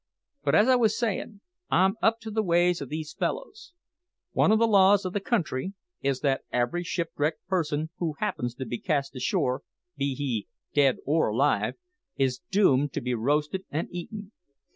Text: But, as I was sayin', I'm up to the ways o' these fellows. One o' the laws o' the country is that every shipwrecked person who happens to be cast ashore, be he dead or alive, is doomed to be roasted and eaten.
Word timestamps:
But, 0.43 0.55
as 0.55 0.67
I 0.67 0.75
was 0.77 0.97
sayin', 0.97 1.41
I'm 1.69 1.93
up 2.01 2.19
to 2.21 2.31
the 2.31 2.41
ways 2.41 2.81
o' 2.81 2.85
these 2.85 3.13
fellows. 3.13 3.73
One 4.31 4.51
o' 4.51 4.55
the 4.55 4.65
laws 4.65 5.05
o' 5.05 5.11
the 5.11 5.19
country 5.19 5.75
is 6.01 6.21
that 6.21 6.41
every 6.51 6.81
shipwrecked 6.83 7.45
person 7.45 7.91
who 7.99 8.13
happens 8.13 8.55
to 8.55 8.65
be 8.65 8.79
cast 8.79 9.15
ashore, 9.15 9.61
be 9.95 10.15
he 10.15 10.47
dead 10.73 10.97
or 11.05 11.27
alive, 11.27 11.75
is 12.17 12.41
doomed 12.49 12.93
to 12.93 13.01
be 13.01 13.13
roasted 13.13 13.63
and 13.69 13.89
eaten. 13.91 14.31